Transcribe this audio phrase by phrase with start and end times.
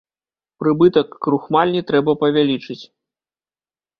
[0.63, 2.81] Прыбытак крухмальні трэба павялічыць.